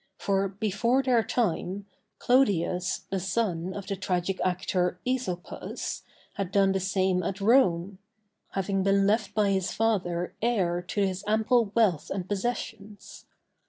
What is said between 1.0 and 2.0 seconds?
their time,